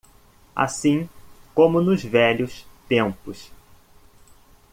Assim 0.55 1.07
como 1.53 1.79
nos 1.79 2.01
velhos 2.03 2.65
tempos. 2.87 3.51